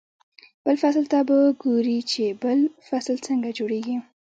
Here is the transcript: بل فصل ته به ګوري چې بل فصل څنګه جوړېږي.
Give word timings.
بل 0.65 0.75
فصل 0.83 1.05
ته 1.11 1.19
به 1.27 1.37
ګوري 1.63 1.99
چې 2.11 2.23
بل 2.43 2.59
فصل 2.87 3.15
څنګه 3.27 3.49
جوړېږي. 3.57 3.97